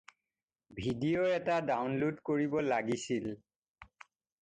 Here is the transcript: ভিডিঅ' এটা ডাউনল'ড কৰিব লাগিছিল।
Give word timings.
ভিডিঅ' 0.79 1.27
এটা 1.37 1.59
ডাউনল'ড 1.71 2.25
কৰিব 2.31 2.59
লাগিছিল। 2.73 3.33